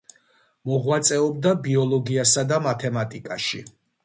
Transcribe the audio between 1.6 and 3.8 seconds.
ბიოლოგიასა და მათემატიკაში.